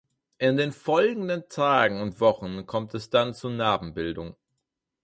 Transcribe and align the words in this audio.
In 0.39 0.57
den 0.57 0.71
folgenden 0.71 1.47
Tagen 1.47 2.01
und 2.01 2.19
Wochen 2.21 2.65
kommt 2.65 2.95
es 2.95 3.11
dann 3.11 3.35
zu 3.35 3.49
Narbenbildung. 3.51 4.35